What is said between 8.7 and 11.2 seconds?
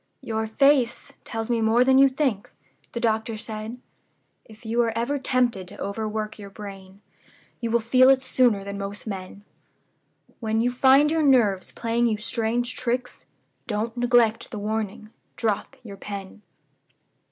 most men. When you find